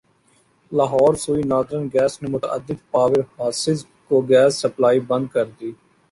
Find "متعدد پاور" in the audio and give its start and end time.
2.35-3.19